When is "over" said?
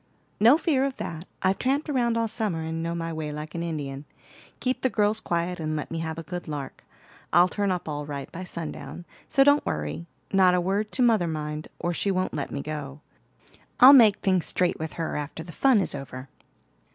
15.93-16.29